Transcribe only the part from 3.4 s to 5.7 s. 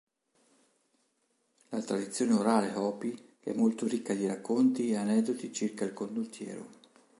molto ricca di racconti e aneddoti